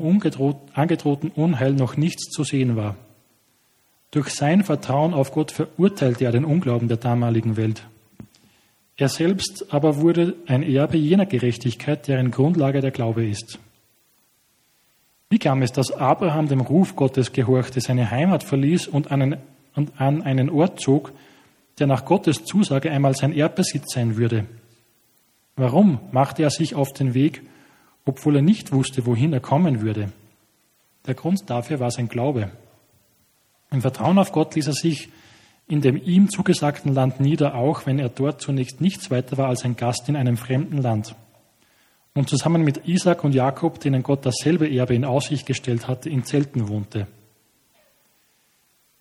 angedrohten 0.74 1.30
Unheil 1.30 1.72
noch 1.72 1.96
nichts 1.96 2.30
zu 2.30 2.44
sehen 2.44 2.76
war. 2.76 2.94
Durch 4.12 4.30
sein 4.30 4.62
Vertrauen 4.62 5.14
auf 5.14 5.32
Gott 5.32 5.50
verurteilte 5.50 6.24
er 6.24 6.32
den 6.32 6.44
Unglauben 6.44 6.86
der 6.86 6.96
damaligen 6.96 7.56
Welt. 7.56 7.88
Er 8.96 9.08
selbst 9.08 9.66
aber 9.70 9.96
wurde 10.00 10.36
ein 10.46 10.62
Erbe 10.62 10.96
jener 10.96 11.26
Gerechtigkeit, 11.26 12.06
deren 12.06 12.30
Grundlage 12.30 12.80
der 12.80 12.92
Glaube 12.92 13.26
ist. 13.26 13.58
Wie 15.28 15.38
kam 15.38 15.62
es, 15.62 15.72
dass 15.72 15.90
Abraham 15.90 16.48
dem 16.48 16.60
Ruf 16.60 16.94
Gottes 16.94 17.32
gehorchte, 17.32 17.80
seine 17.80 18.10
Heimat 18.10 18.44
verließ 18.44 18.86
und 18.86 19.10
an 19.10 19.22
einen, 19.22 19.38
an 19.96 20.22
einen 20.22 20.50
Ort 20.50 20.80
zog, 20.80 21.12
der 21.78 21.86
nach 21.86 22.04
Gottes 22.04 22.44
Zusage 22.44 22.90
einmal 22.90 23.14
sein 23.14 23.32
Erbbesitz 23.32 23.92
sein 23.92 24.16
würde? 24.16 24.46
Warum 25.56 25.98
machte 26.12 26.42
er 26.42 26.50
sich 26.50 26.74
auf 26.74 26.92
den 26.92 27.14
Weg, 27.14 27.42
obwohl 28.04 28.36
er 28.36 28.42
nicht 28.42 28.72
wusste, 28.72 29.04
wohin 29.06 29.32
er 29.32 29.40
kommen 29.40 29.80
würde? 29.80 30.12
Der 31.06 31.14
Grund 31.14 31.50
dafür 31.50 31.80
war 31.80 31.90
sein 31.90 32.08
Glaube. 32.08 32.50
Im 33.70 33.80
Vertrauen 33.80 34.18
auf 34.18 34.32
Gott 34.32 34.54
ließ 34.54 34.68
er 34.68 34.74
sich 34.74 35.08
in 35.68 35.80
dem 35.80 35.96
ihm 35.96 36.30
zugesagten 36.30 36.94
Land 36.94 37.18
nieder, 37.18 37.56
auch 37.56 37.86
wenn 37.86 37.98
er 37.98 38.08
dort 38.08 38.40
zunächst 38.40 38.80
nichts 38.80 39.10
weiter 39.10 39.36
war 39.36 39.48
als 39.48 39.64
ein 39.64 39.74
Gast 39.74 40.08
in 40.08 40.14
einem 40.14 40.36
fremden 40.36 40.78
Land 40.78 41.16
und 42.16 42.28
zusammen 42.28 42.62
mit 42.62 42.88
Isaac 42.88 43.24
und 43.24 43.34
Jakob, 43.34 43.78
denen 43.80 44.02
Gott 44.02 44.24
dasselbe 44.24 44.68
Erbe 44.68 44.94
in 44.94 45.04
Aussicht 45.04 45.46
gestellt 45.46 45.86
hatte, 45.86 46.08
in 46.08 46.24
Zelten 46.24 46.68
wohnte. 46.68 47.06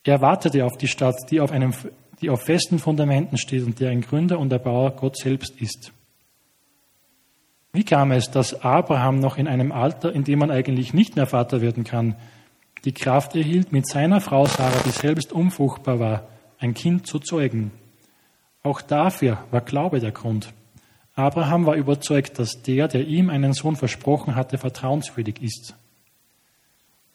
Er 0.03 0.21
wartete 0.21 0.65
auf 0.65 0.77
die 0.77 0.87
Stadt, 0.87 1.15
die 1.31 1.39
auf, 1.39 1.51
einem, 1.51 1.73
die 2.21 2.29
auf 2.29 2.43
festen 2.43 2.77
Fundamenten 2.77 3.37
steht 3.37 3.65
und 3.65 3.79
deren 3.79 4.01
Gründer 4.01 4.37
und 4.37 4.51
Erbauer 4.51 4.91
Gott 4.91 5.17
selbst 5.17 5.59
ist. 5.59 5.93
Wie 7.73 7.83
kam 7.83 8.11
es, 8.11 8.29
dass 8.29 8.61
Abraham 8.63 9.19
noch 9.19 9.37
in 9.37 9.47
einem 9.47 9.71
Alter, 9.71 10.13
in 10.13 10.23
dem 10.23 10.39
man 10.39 10.51
eigentlich 10.51 10.93
nicht 10.93 11.15
mehr 11.15 11.25
Vater 11.25 11.61
werden 11.61 11.83
kann, 11.83 12.15
die 12.83 12.93
Kraft 12.93 13.35
erhielt, 13.35 13.71
mit 13.71 13.87
seiner 13.87 14.21
Frau 14.21 14.45
Sarah, 14.45 14.83
die 14.85 14.91
selbst 14.91 15.33
unfruchtbar 15.33 15.99
war, 15.99 16.27
ein 16.59 16.73
Kind 16.73 17.07
zu 17.07 17.19
zeugen? 17.19 17.71
Auch 18.61 18.81
dafür 18.81 19.43
war 19.51 19.61
Glaube 19.61 19.99
der 19.99 20.11
Grund. 20.11 20.53
Abraham 21.15 21.65
war 21.65 21.75
überzeugt, 21.75 22.39
dass 22.39 22.61
der, 22.61 22.87
der 22.87 23.07
ihm 23.07 23.29
einen 23.29 23.53
Sohn 23.53 23.77
versprochen 23.77 24.35
hatte, 24.35 24.57
vertrauenswürdig 24.57 25.41
ist. 25.41 25.75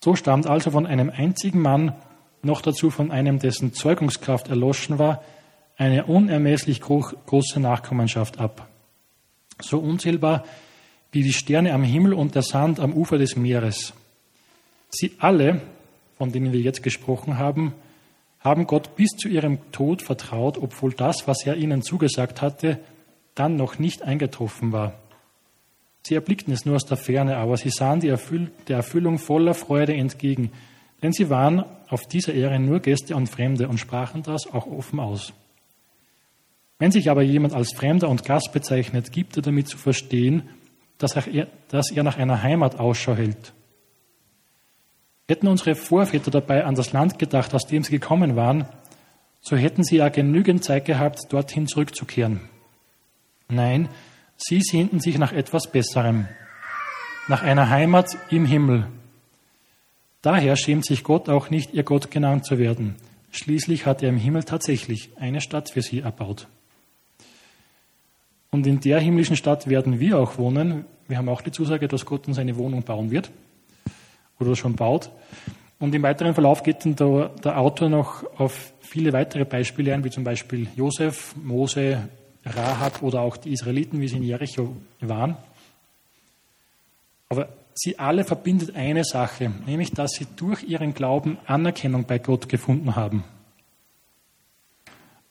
So 0.03 0.17
stammt 0.17 0.47
also 0.47 0.71
von 0.71 0.87
einem 0.87 1.11
einzigen 1.11 1.61
Mann, 1.61 1.95
noch 2.43 2.63
dazu 2.63 2.91
von 2.91 3.11
einem, 3.11 3.39
dessen 3.39 3.75
Zeugungskraft 3.75 4.49
erloschen 4.49 4.99
war, 4.99 5.23
eine 5.77 6.07
unermesslich 6.07 6.81
große 6.81 7.61
Nachkommenschaft 7.61 8.39
ab. 8.39 8.69
So 9.61 9.79
unzählbar 9.79 10.45
wie 11.13 11.23
die 11.23 11.33
Sterne 11.33 11.75
am 11.75 11.83
Himmel 11.83 12.15
und 12.15 12.35
der 12.35 12.43
Sand 12.43 12.81
am 12.81 12.95
Ufer 12.95 13.19
des 13.19 13.37
Meeres. 13.37 13.93
Sie 14.91 15.13
alle, 15.19 15.61
von 16.17 16.33
denen 16.33 16.53
wir 16.53 16.61
jetzt 16.61 16.83
gesprochen 16.83 17.39
haben, 17.39 17.75
haben 18.41 18.67
Gott 18.67 18.97
bis 18.97 19.11
zu 19.11 19.29
ihrem 19.29 19.59
Tod 19.71 20.01
vertraut, 20.01 20.57
obwohl 20.57 20.95
das, 20.95 21.29
was 21.29 21.45
er 21.45 21.57
ihnen 21.57 21.83
zugesagt 21.83 22.41
hatte, 22.41 22.79
dann 23.35 23.57
noch 23.57 23.79
nicht 23.79 24.03
eingetroffen 24.03 24.73
war. 24.73 24.95
Sie 26.03 26.15
erblickten 26.15 26.53
es 26.53 26.65
nur 26.65 26.77
aus 26.77 26.87
der 26.87 26.97
Ferne, 26.97 27.37
aber 27.37 27.57
sie 27.57 27.71
sahen 27.71 28.01
der 28.01 28.19
Erfüllung 28.77 29.19
voller 29.19 29.55
Freude 29.55 29.95
entgegen, 29.95 30.51
denn 31.03 31.13
sie 31.13 31.31
waren 31.31 31.65
auf 31.89 32.07
dieser 32.07 32.33
Ehre 32.35 32.59
nur 32.59 32.81
Gäste 32.81 33.17
und 33.17 33.29
Fremde 33.29 33.69
und 33.69 33.79
sprachen 33.79 34.23
das 34.23 34.47
auch 34.47 34.67
offen 34.67 35.01
aus. 35.01 35.33
Wenn 36.79 36.91
sich 36.91 37.11
aber 37.11 37.23
jemand 37.23 37.53
als 37.53 37.75
Fremder 37.75 38.09
und 38.09 38.25
Gast 38.25 38.53
bezeichnet, 38.53 39.13
gibt 39.13 39.37
er 39.37 39.43
damit 39.43 39.69
zu 39.69 39.77
verstehen, 39.77 40.49
dass 40.97 41.15
er, 41.15 41.47
dass 41.69 41.91
er 41.91 42.03
nach 42.03 42.17
einer 42.17 42.43
Heimat 42.43 42.79
Ausschau 42.79 43.15
hält. 43.15 43.53
Hätten 45.29 45.47
unsere 45.47 45.75
Vorväter 45.75 46.31
dabei 46.31 46.65
an 46.65 46.75
das 46.75 46.93
Land 46.93 47.19
gedacht, 47.19 47.55
aus 47.55 47.67
dem 47.67 47.85
sie 47.85 47.93
gekommen 47.93 48.35
waren, 48.35 48.67
so 49.41 49.57
hätten 49.57 49.85
sie 49.85 49.97
ja 49.97 50.09
genügend 50.09 50.65
Zeit 50.65 50.87
gehabt, 50.87 51.21
dorthin 51.31 51.67
zurückzukehren. 51.67 52.41
Nein, 53.51 53.89
sie 54.37 54.61
sehnten 54.63 55.01
sich 55.01 55.19
nach 55.19 55.33
etwas 55.33 55.71
Besserem, 55.71 56.29
nach 57.29 57.43
einer 57.43 57.69
Heimat 57.69 58.17
im 58.31 58.47
Himmel. 58.47 58.87
Daher 60.23 60.57
schämt 60.57 60.85
sich 60.85 61.03
Gott 61.03 61.29
auch 61.29 61.51
nicht, 61.51 61.75
ihr 61.75 61.83
Gott 61.83 62.11
genannt 62.11 62.45
zu 62.45 62.59
werden. 62.59 62.97
Schließlich 63.33 63.87
hat 63.87 64.03
er 64.03 64.09
im 64.09 64.19
Himmel 64.19 64.45
tatsächlich 64.45 65.11
eine 65.17 65.41
Stadt 65.41 65.71
für 65.71 65.83
sie 65.83 66.01
erbaut. 66.01 66.49
Und 68.51 68.67
in 68.67 68.81
der 68.81 68.99
himmlischen 68.99 69.37
Stadt 69.37 69.69
werden 69.69 70.01
wir 70.01 70.19
auch 70.19 70.37
wohnen. 70.37 70.85
Wir 71.09 71.19
haben 71.19 71.29
auch 71.29 71.41
die 71.41 71.53
Zusage, 71.53 71.89
dass 71.89 72.05
Gott 72.05 72.27
uns 72.27 72.39
eine 72.39 72.57
Wohnung 72.57 72.83
bauen 72.83 73.11
wird 73.11 73.31
oder 74.39 74.57
schon 74.57 74.75
baut. 74.75 75.11
Und 75.79 75.95
im 75.95 76.03
weiteren 76.03 76.35
Verlauf 76.35 76.63
geht 76.63 76.85
dann 76.85 76.97
der, 76.97 77.31
der 77.43 77.59
Autor 77.59 77.89
noch 77.89 78.25
auf 78.39 78.75
viele 78.81 79.13
weitere 79.13 79.45
Beispiele 79.45 79.95
ein, 79.95 80.05
wie 80.05 80.11
zum 80.11 80.25
Beispiel 80.25 80.69
Josef, 80.77 81.35
Mose, 81.37 82.09
Rahab 82.55 83.03
oder 83.03 83.21
auch 83.21 83.37
die 83.37 83.53
Israeliten, 83.53 84.01
wie 84.01 84.09
sie 84.09 84.17
in 84.17 84.23
Jericho 84.23 84.77
waren. 85.01 85.37
Aber 87.29 87.49
sie 87.75 87.99
alle 87.99 88.25
verbindet 88.25 88.75
eine 88.75 89.05
Sache, 89.05 89.53
nämlich 89.67 89.93
dass 89.93 90.13
sie 90.13 90.27
durch 90.37 90.65
ihren 90.65 90.95
Glauben 90.95 91.39
Anerkennung 91.47 92.05
bei 92.05 92.19
Gott 92.19 92.49
gefunden 92.49 92.97
haben. 92.97 93.25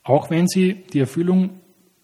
Auch 0.03 0.29
wenn 0.29 0.47
sie 0.47 0.85
die 0.93 0.99
Erfüllung 0.99 1.59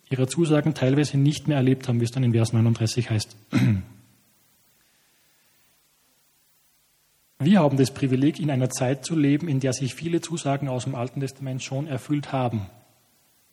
ihrer 0.09 0.27
Zusagen 0.27 0.73
teilweise 0.73 1.17
nicht 1.17 1.47
mehr 1.47 1.57
erlebt 1.57 1.87
haben, 1.87 1.99
wie 1.99 2.03
es 2.03 2.11
dann 2.11 2.23
in 2.23 2.33
Vers 2.33 2.53
39 2.53 3.09
heißt. 3.09 3.35
Wir 7.39 7.59
haben 7.59 7.77
das 7.77 7.91
Privileg, 7.91 8.39
in 8.39 8.49
einer 8.49 8.69
Zeit 8.69 9.05
zu 9.05 9.15
leben, 9.15 9.47
in 9.47 9.59
der 9.59 9.73
sich 9.73 9.93
viele 9.93 10.21
Zusagen 10.21 10.69
aus 10.69 10.85
dem 10.85 10.95
Alten 10.95 11.19
Testament 11.19 11.61
schon 11.63 11.85
erfüllt 11.85 12.31
haben. 12.31 12.67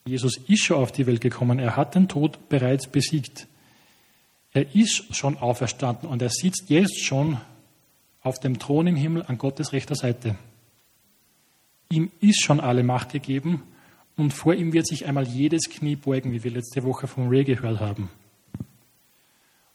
Jesus 0.05 0.37
ist 0.49 0.65
schon 0.65 0.79
auf 0.79 0.93
die 0.93 1.07
Welt 1.07 1.21
gekommen. 1.21 1.59
Er 1.59 1.77
hat 1.77 1.95
den 1.95 2.09
Tod 2.09 2.49
bereits 2.49 2.87
besiegt. 2.87 3.47
Er 4.53 4.75
ist 4.75 5.15
schon 5.17 5.39
auferstanden 5.39 6.09
und 6.09 6.21
er 6.21 6.31
sitzt 6.31 6.69
jetzt 6.69 7.03
schon 7.05 7.39
auf 8.21 8.39
dem 8.39 8.59
Thron 8.59 8.87
im 8.87 8.97
Himmel 8.97 9.25
an 9.27 9.39
Gottes 9.39 9.73
rechter 9.73 9.95
Seite. 9.95 10.37
Ihm 11.91 12.11
ist 12.21 12.43
schon 12.43 12.61
alle 12.61 12.83
Macht 12.83 13.13
gegeben 13.13 13.63
und 14.17 14.33
vor 14.33 14.55
ihm 14.55 14.73
wird 14.73 14.87
sich 14.87 15.07
einmal 15.07 15.27
jedes 15.27 15.71
Knie 15.71 15.97
beugen, 15.97 16.33
wie 16.33 16.45
wir 16.45 16.51
letzte 16.51 16.85
Woche 16.85 17.07
von 17.07 17.29
Ray 17.29 17.45
gehört 17.45 17.81
haben. 17.81 18.11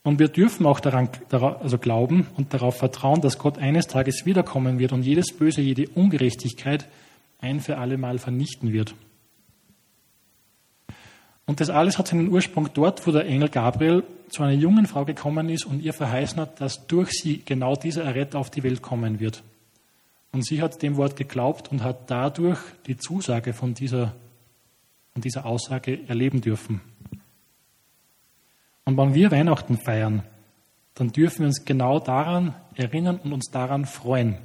Und 0.04 0.20
wir 0.20 0.30
dürfen 0.30 0.66
auch 0.66 0.80
daran 0.80 1.10
also 1.32 1.78
glauben 1.78 2.28
und 2.38 2.54
darauf 2.54 2.78
vertrauen, 2.78 3.20
dass 3.20 3.40
Gott 3.40 3.58
eines 3.58 3.88
Tages 3.88 4.26
wiederkommen 4.26 4.80
wird 4.80 4.94
und 4.94 5.04
jedes 5.04 5.34
Böse, 5.34 5.62
jede 5.62 5.90
Ungerechtigkeit 5.90 6.88
ein 7.40 7.60
für 7.60 7.78
alle 7.78 7.98
Mal 7.98 8.18
vernichten 8.18 8.72
wird. 8.72 8.96
Und 11.48 11.62
das 11.62 11.70
alles 11.70 11.98
hat 11.98 12.10
seinen 12.10 12.28
Ursprung 12.28 12.70
dort, 12.74 13.08
wo 13.08 13.12
der 13.12 13.26
Engel 13.26 13.48
Gabriel 13.48 14.04
zu 14.30 14.44
einer 14.44 14.52
jungen 14.52 14.86
Frau 14.86 15.06
gekommen 15.06 15.50
ist 15.50 15.66
und 15.66 15.82
ihr 15.82 15.94
verheißen 15.94 16.42
hat, 16.42 16.60
dass 16.60 16.86
durch 16.88 17.12
sie 17.12 17.42
genau 17.44 17.76
dieser 17.76 18.04
Erretter 18.04 18.38
auf 18.38 18.50
die 18.52 18.64
Welt 18.64 18.82
kommen 18.82 19.22
wird. 19.22 19.44
Und 20.34 20.46
sie 20.46 20.62
hat 20.62 20.82
dem 20.82 20.98
Wort 20.98 21.16
geglaubt 21.16 21.72
und 21.72 21.84
hat 21.84 22.12
dadurch 22.12 22.60
die 22.86 22.98
Zusage 22.98 23.54
von 23.54 23.74
dieser, 23.74 24.14
von 25.14 25.22
dieser 25.22 25.46
Aussage 25.46 26.06
erleben 26.08 26.42
dürfen. 26.42 26.82
Und 28.84 28.98
wenn 28.98 29.14
wir 29.14 29.32
Weihnachten 29.32 29.78
feiern, 29.78 30.24
dann 30.96 31.14
dürfen 31.14 31.40
wir 31.40 31.48
uns 31.48 31.64
genau 31.64 32.00
daran 32.00 32.56
erinnern 32.76 33.20
und 33.24 33.32
uns 33.32 33.50
daran 33.52 33.86
freuen. 33.86 34.38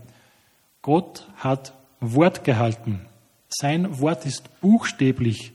Gott 0.82 1.26
hat 1.36 1.74
Wort 2.00 2.44
gehalten. 2.44 3.06
Sein 3.48 4.00
Wort 4.00 4.24
ist 4.24 4.60
buchstäblich 4.60 5.52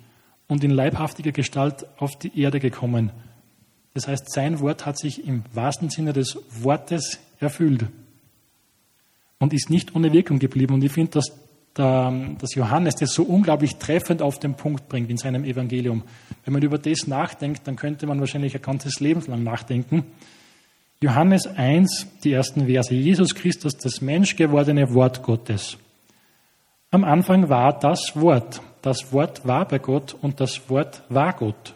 und 0.47 0.63
in 0.63 0.71
leibhaftiger 0.71 1.31
Gestalt 1.31 1.85
auf 1.97 2.17
die 2.17 2.39
Erde 2.39 2.59
gekommen. 2.59 3.11
Das 3.93 4.07
heißt, 4.07 4.31
sein 4.31 4.59
Wort 4.59 4.85
hat 4.85 4.97
sich 4.97 5.27
im 5.27 5.43
wahrsten 5.53 5.89
Sinne 5.89 6.13
des 6.13 6.37
Wortes 6.61 7.19
erfüllt 7.39 7.85
und 9.39 9.53
ist 9.53 9.69
nicht 9.69 9.95
ohne 9.95 10.13
Wirkung 10.13 10.39
geblieben. 10.39 10.75
Und 10.75 10.83
ich 10.83 10.91
finde, 10.91 11.11
dass, 11.13 11.31
der, 11.75 12.35
dass 12.39 12.55
Johannes 12.55 12.95
das 12.95 13.13
so 13.13 13.23
unglaublich 13.23 13.77
treffend 13.77 14.21
auf 14.21 14.39
den 14.39 14.55
Punkt 14.55 14.87
bringt 14.87 15.09
in 15.09 15.17
seinem 15.17 15.43
Evangelium. 15.43 16.03
Wenn 16.45 16.53
man 16.53 16.61
über 16.61 16.77
das 16.77 17.07
nachdenkt, 17.07 17.67
dann 17.67 17.75
könnte 17.75 18.07
man 18.07 18.19
wahrscheinlich 18.19 18.55
ein 18.55 18.61
ganzes 18.61 18.99
Leben 18.99 19.21
lang 19.27 19.43
nachdenken. 19.43 20.05
Johannes 21.01 21.45
1, 21.45 22.07
die 22.23 22.33
ersten 22.33 22.65
Verse. 22.65 22.93
Jesus 22.93 23.35
Christus, 23.35 23.77
das 23.77 24.01
menschgewordene 24.01 24.93
Wort 24.93 25.21
Gottes. 25.21 25.77
Am 26.89 27.03
Anfang 27.03 27.49
war 27.49 27.77
das 27.77 28.13
Wort. 28.15 28.61
Das 28.81 29.11
Wort 29.11 29.47
war 29.47 29.67
bei 29.67 29.79
Gott 29.79 30.15
und 30.21 30.39
das 30.39 30.69
Wort 30.69 31.03
war 31.09 31.33
Gott. 31.33 31.73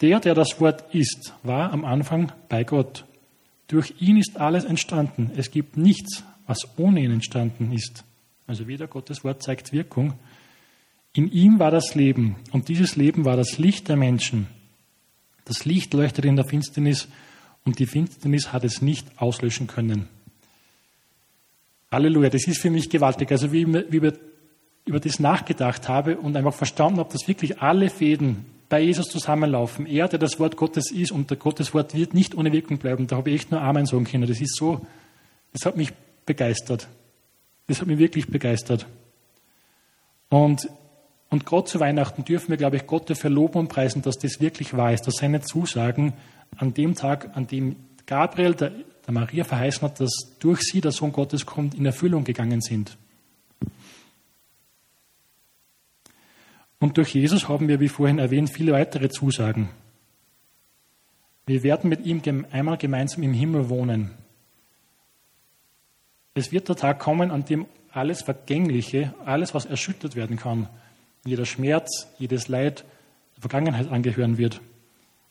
Der, 0.00 0.20
der 0.20 0.34
das 0.34 0.60
Wort 0.60 0.94
ist, 0.94 1.34
war 1.42 1.72
am 1.72 1.84
Anfang 1.84 2.32
bei 2.48 2.64
Gott. 2.64 3.04
Durch 3.66 3.94
ihn 4.00 4.16
ist 4.16 4.38
alles 4.38 4.64
entstanden. 4.64 5.32
Es 5.36 5.50
gibt 5.50 5.76
nichts, 5.76 6.22
was 6.46 6.78
ohne 6.78 7.00
ihn 7.00 7.10
entstanden 7.10 7.72
ist. 7.72 8.04
Also 8.46 8.66
wieder 8.66 8.86
Gottes 8.86 9.24
Wort 9.24 9.42
zeigt 9.42 9.72
Wirkung. 9.72 10.14
In 11.12 11.30
ihm 11.30 11.58
war 11.58 11.70
das 11.70 11.94
Leben 11.94 12.36
und 12.52 12.68
dieses 12.68 12.96
Leben 12.96 13.24
war 13.24 13.36
das 13.36 13.58
Licht 13.58 13.88
der 13.88 13.96
Menschen. 13.96 14.46
Das 15.44 15.64
Licht 15.64 15.92
leuchtet 15.94 16.24
in 16.24 16.36
der 16.36 16.44
Finsternis 16.44 17.08
und 17.64 17.78
die 17.78 17.86
Finsternis 17.86 18.52
hat 18.52 18.64
es 18.64 18.82
nicht 18.82 19.06
auslöschen 19.20 19.66
können. 19.66 20.08
Halleluja, 21.90 22.28
das 22.28 22.46
ist 22.46 22.60
für 22.60 22.70
mich 22.70 22.90
gewaltig. 22.90 23.30
Also 23.32 23.52
wie, 23.52 23.66
wie 23.66 23.96
über, 23.96 24.12
über 24.88 25.00
das 25.00 25.20
nachgedacht 25.20 25.88
habe 25.88 26.16
und 26.16 26.36
einfach 26.36 26.54
verstanden 26.54 26.98
habe, 26.98 27.12
dass 27.12 27.28
wirklich 27.28 27.60
alle 27.60 27.90
Fäden 27.90 28.46
bei 28.68 28.80
Jesus 28.80 29.06
zusammenlaufen. 29.08 29.86
Er, 29.86 30.08
der 30.08 30.18
das 30.18 30.40
Wort 30.40 30.56
Gottes 30.56 30.90
ist 30.90 31.12
und 31.12 31.30
der 31.30 31.36
Gottes 31.36 31.74
Wort 31.74 31.94
wird 31.94 32.14
nicht 32.14 32.34
ohne 32.34 32.52
Wirkung 32.52 32.78
bleiben. 32.78 33.06
Da 33.06 33.16
habe 33.16 33.30
ich 33.30 33.36
echt 33.36 33.50
nur 33.50 33.60
Amen 33.60 33.86
sagen 33.86 34.04
können. 34.04 34.26
Das 34.26 34.40
ist 34.40 34.56
so, 34.56 34.86
das 35.52 35.64
hat 35.64 35.76
mich 35.76 35.92
begeistert. 36.26 36.88
Das 37.66 37.80
hat 37.80 37.86
mich 37.86 37.98
wirklich 37.98 38.28
begeistert. 38.28 38.86
Und, 40.30 40.68
und 41.30 41.46
gerade 41.46 41.64
zu 41.64 41.80
Weihnachten 41.80 42.24
dürfen 42.24 42.50
wir, 42.50 42.56
glaube 42.56 42.76
ich, 42.76 42.86
Gott 42.86 43.08
dafür 43.08 43.30
loben 43.30 43.58
und 43.58 43.68
preisen, 43.68 44.02
dass 44.02 44.18
das 44.18 44.40
wirklich 44.40 44.76
wahr 44.76 44.92
ist, 44.92 45.06
dass 45.06 45.16
seine 45.16 45.40
Zusagen 45.40 46.14
an 46.56 46.74
dem 46.74 46.94
Tag, 46.94 47.36
an 47.36 47.46
dem 47.46 47.76
Gabriel 48.06 48.54
der, 48.54 48.72
der 49.06 49.14
Maria 49.14 49.44
verheißen 49.44 49.82
hat, 49.82 50.00
dass 50.00 50.10
durch 50.38 50.60
sie 50.60 50.80
der 50.80 50.92
Sohn 50.92 51.12
Gottes 51.12 51.46
kommt, 51.46 51.74
in 51.74 51.86
Erfüllung 51.86 52.24
gegangen 52.24 52.60
sind. 52.60 52.96
Und 56.80 56.96
durch 56.96 57.14
Jesus 57.14 57.48
haben 57.48 57.68
wir, 57.68 57.80
wie 57.80 57.88
vorhin 57.88 58.18
erwähnt, 58.18 58.50
viele 58.50 58.72
weitere 58.72 59.08
Zusagen. 59.08 59.68
Wir 61.46 61.62
werden 61.62 61.88
mit 61.88 62.04
ihm 62.04 62.46
einmal 62.52 62.76
gemeinsam 62.76 63.22
im 63.22 63.32
Himmel 63.32 63.68
wohnen. 63.68 64.10
Es 66.34 66.52
wird 66.52 66.68
der 66.68 66.76
Tag 66.76 67.00
kommen, 67.00 67.30
an 67.30 67.44
dem 67.44 67.66
alles 67.90 68.22
Vergängliche, 68.22 69.14
alles, 69.24 69.54
was 69.54 69.64
erschüttert 69.64 70.14
werden 70.14 70.36
kann, 70.36 70.68
jeder 71.24 71.46
Schmerz, 71.46 72.06
jedes 72.18 72.48
Leid 72.48 72.84
der 73.34 73.40
Vergangenheit 73.40 73.88
angehören 73.88 74.38
wird. 74.38 74.60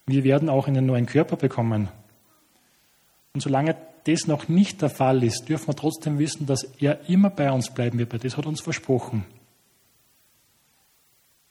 Wir 0.06 0.24
werden 0.24 0.50
auch 0.50 0.68
einen 0.68 0.86
neuen 0.86 1.06
Körper 1.06 1.38
bekommen. 1.38 1.89
Und 3.34 3.42
solange 3.42 3.75
das 4.06 4.25
noch 4.25 4.48
nicht 4.48 4.82
der 4.82 4.89
Fall 4.89 5.24
ist, 5.24 5.48
dürfen 5.48 5.68
wir 5.68 5.75
trotzdem 5.75 6.18
wissen, 6.18 6.46
dass 6.46 6.63
er 6.63 7.10
immer 7.10 7.30
bei 7.30 7.51
uns 7.51 7.70
bleiben 7.70 8.00
wird. 8.00 8.24
Das 8.24 8.38
hat 8.38 8.46
uns 8.46 8.62
versprochen. 8.62 9.25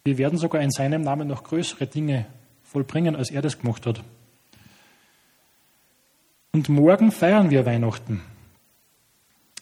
Wir 0.07 0.19
werden 0.19 0.39
sogar 0.39 0.63
in 0.63 0.71
seinem 0.71 1.03
Namen 1.03 1.27
noch 1.27 1.43
größere 1.43 1.89
Dinge 1.89 2.27
vollbringen, 2.63 3.17
als 3.17 3.33
er 3.33 3.43
das 3.43 3.59
gemacht 3.59 3.87
hat. 3.87 4.05
Und 6.53 6.69
morgen 6.69 7.11
feiern 7.11 7.51
wir 7.51 7.67
Weihnachten. 7.67 8.23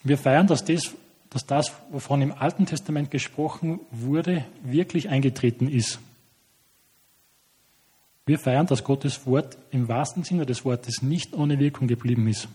Wir 0.02 0.18
feiern, 0.18 0.46
dass 0.46 0.62
das, 0.62 0.94
dass 1.30 1.46
das, 1.46 1.72
wovon 1.90 2.20
im 2.20 2.30
Alten 2.30 2.66
Testament 2.66 3.10
gesprochen 3.10 3.80
wurde, 3.90 4.44
wirklich 4.62 5.08
eingetreten 5.08 5.66
ist. 5.66 5.98
Wir 8.26 8.38
feiern, 8.38 8.66
dass 8.66 8.84
Gottes 8.84 9.26
Wort 9.26 9.56
im 9.70 9.88
wahrsten 9.88 10.24
Sinne 10.24 10.44
des 10.44 10.66
Wortes 10.66 11.00
nicht 11.00 11.32
ohne 11.32 11.58
Wirkung 11.58 11.88
geblieben 11.88 12.28
ist. 12.28 12.48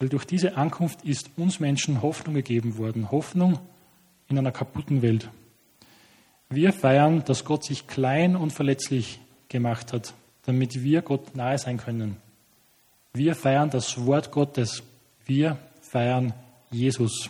Weil 0.00 0.08
durch 0.08 0.24
diese 0.24 0.56
Ankunft 0.56 1.04
ist 1.04 1.30
uns 1.36 1.60
Menschen 1.60 2.02
Hoffnung 2.02 2.34
gegeben 2.34 2.76
worden. 2.76 3.12
Hoffnung 3.12 3.60
in 4.26 4.36
einer 4.36 4.50
kaputten 4.50 5.00
Welt. 5.00 5.30
Wir 6.50 6.72
feiern, 6.72 7.24
dass 7.24 7.44
Gott 7.44 7.64
sich 7.64 7.86
klein 7.86 8.34
und 8.34 8.52
verletzlich 8.52 9.20
gemacht 9.48 9.92
hat, 9.92 10.14
damit 10.44 10.82
wir 10.82 11.02
Gott 11.02 11.36
nahe 11.36 11.58
sein 11.58 11.76
können. 11.76 12.16
Wir 13.12 13.34
feiern 13.34 13.70
das 13.70 14.06
Wort 14.06 14.30
Gottes. 14.30 14.82
Wir 15.26 15.58
feiern 15.82 16.32
Jesus. 16.70 17.28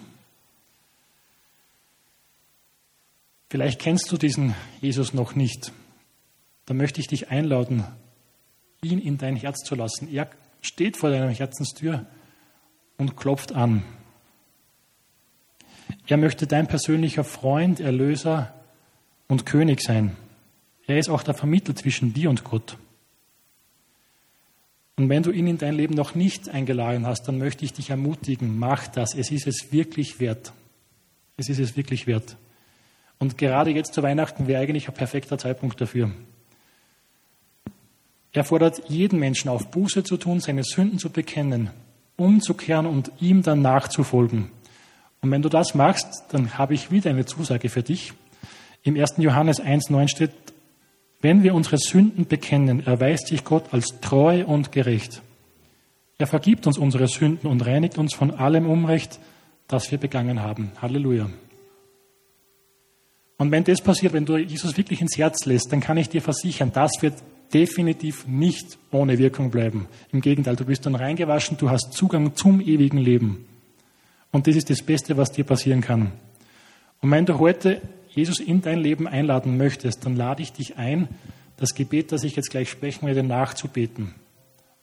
Vielleicht 3.51 3.81
kennst 3.81 4.13
du 4.13 4.17
diesen 4.19 4.55
Jesus 4.81 5.15
noch 5.15 5.35
nicht. 5.35 5.73
Da 6.67 6.75
möchte 6.75 7.01
ich 7.01 7.07
dich 7.07 7.31
einladen, 7.31 7.85
ihn 8.83 8.99
in 8.99 9.17
dein 9.19 9.37
Herz 9.37 9.65
zu 9.65 9.75
lassen. 9.75 10.13
Er 10.13 10.29
steht 10.61 10.97
vor 10.97 11.11
deiner 11.11 11.31
Herzenstür 11.31 12.07
und 12.99 13.17
klopft 13.17 13.53
an. 13.53 13.83
Er 16.07 16.19
möchte 16.19 16.47
dein 16.47 16.69
persönlicher 16.69 17.25
Freund, 17.25 17.81
Erlöser, 17.81 18.55
und 19.29 19.47
König 19.47 19.81
sein. 19.81 20.17
Er 20.87 20.99
ist 20.99 21.09
auch 21.11 21.23
der 21.23 21.35
Vermittler 21.35 21.77
zwischen 21.77 22.14
dir 22.14 22.31
und 22.31 22.45
Gott. 22.45 22.77
Und 24.97 25.09
wenn 25.09 25.23
du 25.23 25.31
ihn 25.31 25.47
in 25.47 25.59
dein 25.59 25.75
Leben 25.75 25.95
noch 25.95 26.17
nicht 26.17 26.49
eingeladen 26.49 27.07
hast, 27.07 27.29
dann 27.29 27.38
möchte 27.38 27.64
ich 27.64 27.73
dich 27.73 27.91
ermutigen, 27.91 28.59
mach 28.59 28.88
das. 28.88 29.14
Es 29.14 29.31
ist 29.31 29.47
es 29.47 29.71
wirklich 29.71 30.19
wert. 30.19 30.53
Es 31.37 31.49
ist 31.49 31.61
es 31.61 31.77
wirklich 31.77 32.09
wert. 32.09 32.37
Und 33.21 33.38
gerade 33.38 33.71
jetzt 33.71 33.95
zu 33.95 34.03
Weihnachten 34.03 34.49
wäre 34.49 34.61
eigentlich 34.61 34.88
ein 34.88 34.95
perfekter 34.95 35.38
Zeitpunkt 35.38 35.81
dafür. 35.81 36.11
Er 38.33 38.45
fordert 38.45 38.88
jeden 38.88 39.19
Menschen 39.19 39.49
auf, 39.49 39.71
Buße 39.71 40.05
zu 40.05 40.17
tun, 40.17 40.41
seine 40.41 40.64
Sünden 40.64 40.99
zu 40.99 41.11
bekennen, 41.11 41.71
umzukehren 42.17 42.87
und 42.87 43.12
ihm 43.21 43.43
dann 43.43 43.62
nachzufolgen. 43.62 44.51
Und 45.21 45.31
wenn 45.31 45.43
du 45.43 45.49
das 45.49 45.75
machst, 45.75 46.25
dann 46.31 46.59
habe 46.59 46.75
ich 46.75 46.91
wieder 46.91 47.11
eine 47.11 47.27
Zusage 47.27 47.69
für 47.69 47.83
dich. 47.83 48.14
Im 48.83 48.99
1. 48.99 49.14
Johannes 49.19 49.61
1.9 49.61 50.09
steht, 50.09 50.31
wenn 51.21 51.43
wir 51.43 51.55
unsere 51.55 51.79
Sünden 51.79 52.27
bekennen, 52.27 52.87
erweist 52.87 53.29
sich 53.29 53.45
Gott 53.45 53.73
als 53.73 54.01
treu 54.01 54.45
und 54.45 54.71
gerecht. 54.71 55.23
Er 56.17 56.27
vergibt 56.27 56.67
uns 56.67 56.79
unsere 56.79 57.09
Sünden 57.09 57.49
und 57.49 57.64
reinigt 57.64 57.99
uns 57.99 58.14
von 58.14 58.31
allem 58.33 58.69
Unrecht, 58.69 59.19
das 59.67 59.91
wir 59.91 59.99
begangen 59.99 60.41
haben. 60.41 60.73
Halleluja. 60.81 61.29
Und 63.37 63.53
wenn 63.53 63.64
das 63.64 63.81
passiert, 63.81 64.12
wenn 64.12 64.25
du 64.25 64.37
Jesus 64.37 64.77
wirklich 64.77 65.01
ins 65.01 65.17
Herz 65.17 65.45
lässt, 65.45 65.73
dann 65.73 65.81
kann 65.81 65.97
ich 65.97 66.09
dir 66.09 66.23
versichern, 66.23 66.73
das 66.73 66.91
wird 67.01 67.14
definitiv 67.55 68.27
nicht 68.27 68.79
ohne 68.91 69.19
Wirkung 69.19 69.51
bleiben. 69.51 69.87
Im 70.12 70.21
Gegenteil, 70.21 70.57
du 70.57 70.64
bist 70.64 70.87
dann 70.87 70.97
reingewaschen, 70.97 71.57
du 71.57 71.71
hast 71.71 71.93
Zugang 71.93 72.35
zum 72.35 72.61
ewigen 72.61 72.99
Leben. 72.99 73.47
Und 74.33 74.47
das 74.47 74.57
ist 74.57 74.71
das 74.71 74.83
Beste, 74.83 75.17
was 75.17 75.33
dir 75.33 75.45
passieren 75.45 75.81
kann. 75.81 76.12
Und 77.01 77.11
wenn 77.11 77.27
du 77.27 77.38
heute 77.38 77.81
Jesus 78.18 78.40
in 78.40 78.62
dein 78.62 78.81
Leben 78.81 79.07
einladen 79.07 79.57
möchtest, 79.57 80.04
dann 80.04 80.16
lade 80.16 80.42
ich 80.42 80.52
dich 80.52 80.76
ein, 80.76 81.07
das 81.57 81.74
Gebet, 81.74 82.11
das 82.11 82.24
ich 82.24 82.35
jetzt 82.35 82.50
gleich 82.50 82.68
sprechen 82.68 83.07
werde, 83.07 83.22
nachzubeten 83.22 84.12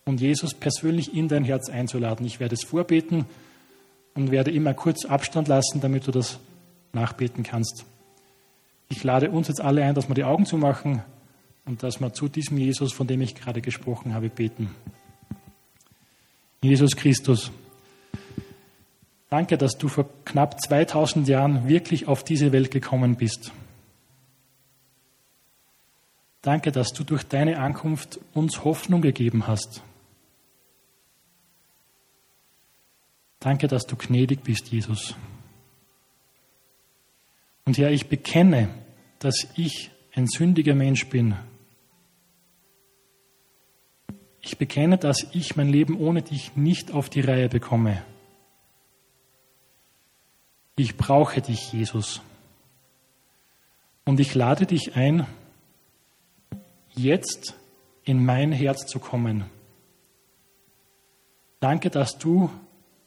und 0.05 0.21
Jesus 0.21 0.53
persönlich 0.53 1.13
in 1.13 1.27
dein 1.27 1.43
Herz 1.43 1.69
einzuladen. 1.69 2.25
Ich 2.25 2.39
werde 2.39 2.55
es 2.55 2.63
vorbeten 2.63 3.25
und 4.13 4.31
werde 4.31 4.51
immer 4.51 4.73
kurz 4.73 5.03
Abstand 5.03 5.49
lassen, 5.49 5.81
damit 5.81 6.07
du 6.07 6.11
das 6.11 6.39
nachbeten 6.93 7.43
kannst. 7.43 7.83
Ich 8.87 9.03
lade 9.03 9.29
uns 9.29 9.49
jetzt 9.49 9.59
alle 9.59 9.83
ein, 9.83 9.95
dass 9.95 10.07
wir 10.07 10.15
die 10.15 10.23
Augen 10.23 10.45
zumachen 10.45 11.03
und 11.65 11.83
dass 11.83 11.99
wir 11.99 12.13
zu 12.13 12.29
diesem 12.29 12.57
Jesus, 12.57 12.93
von 12.93 13.05
dem 13.05 13.19
ich 13.19 13.35
gerade 13.35 13.59
gesprochen 13.59 14.13
habe, 14.13 14.29
beten. 14.29 14.69
Jesus 16.61 16.95
Christus. 16.95 17.51
Danke, 19.29 19.57
dass 19.57 19.77
du 19.77 19.87
vor 19.87 20.07
knapp 20.23 20.61
2000 20.61 21.27
Jahren 21.27 21.67
wirklich 21.67 22.07
auf 22.07 22.23
diese 22.23 22.51
Welt 22.51 22.71
gekommen 22.71 23.15
bist. 23.15 23.51
Danke, 26.41 26.71
dass 26.71 26.93
du 26.93 27.03
durch 27.03 27.23
deine 27.23 27.59
Ankunft 27.59 28.19
uns 28.33 28.63
Hoffnung 28.63 29.01
gegeben 29.01 29.47
hast. 29.47 29.81
Danke, 33.39 33.67
dass 33.67 33.87
du 33.87 33.95
gnädig 33.95 34.43
bist, 34.43 34.67
Jesus. 34.67 35.15
Und 37.65 37.79
Herr, 37.79 37.91
ich 37.91 38.09
bekenne, 38.09 38.69
dass 39.17 39.47
ich 39.55 39.89
ein 40.13 40.27
sündiger 40.27 40.75
Mensch 40.75 41.07
bin. 41.09 41.35
Ich 44.41 44.59
bekenne, 44.59 44.99
dass 44.99 45.25
ich 45.33 45.55
mein 45.55 45.69
Leben 45.69 45.97
ohne 45.99 46.21
dich 46.21 46.55
nicht 46.55 46.91
auf 46.91 47.09
die 47.09 47.21
Reihe 47.21 47.49
bekomme. 47.49 48.03
Ich 50.77 50.97
brauche 50.97 51.41
dich, 51.41 51.71
Jesus. 51.71 52.21
Und 54.03 54.19
ich 54.19 54.35
lade 54.35 54.65
dich 54.65 54.95
ein, 54.95 55.25
jetzt 56.93 57.55
in 58.03 58.23
mein 58.25 58.51
Herz 58.51 58.85
zu 58.85 58.99
kommen. 58.99 59.45
Danke, 61.61 61.89
dass 61.89 62.17
du 62.17 62.49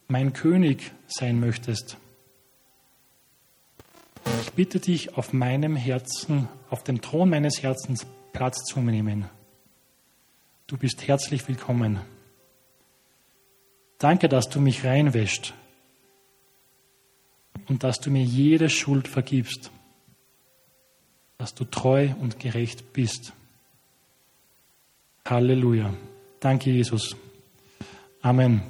mein 0.08 0.32
König 0.32 0.92
sein 1.06 1.38
möchtest. 1.38 1.98
Ich 4.42 4.52
bitte 4.52 4.80
dich, 4.80 5.16
auf 5.16 5.32
meinem 5.32 5.76
Herzen, 5.76 6.48
auf 6.70 6.82
dem 6.82 7.02
Thron 7.02 7.28
meines 7.28 7.62
Herzens 7.62 8.06
Platz 8.32 8.64
zu 8.64 8.80
nehmen. 8.80 9.28
Du 10.66 10.78
bist 10.78 11.06
herzlich 11.06 11.46
willkommen. 11.48 12.00
Danke, 13.98 14.28
dass 14.28 14.48
du 14.48 14.60
mich 14.60 14.84
reinwäscht 14.84 15.54
und 17.68 17.84
dass 17.84 18.00
du 18.00 18.10
mir 18.10 18.24
jede 18.24 18.70
Schuld 18.70 19.08
vergibst, 19.08 19.70
dass 21.38 21.54
du 21.54 21.64
treu 21.64 22.08
und 22.20 22.40
gerecht 22.40 22.92
bist. 22.92 23.32
Halleluja. 25.24 25.92
Danke, 26.40 26.70
Jesus. 26.70 27.16
Amen. 28.22 28.62